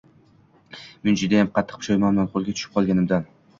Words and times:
Men 1.09 1.19
judayam 1.23 1.53
qattiq 1.59 1.79
pushaymonman 1.85 2.33
qo'lga 2.35 2.59
tushib 2.59 2.75
qolganimdan... 2.81 3.33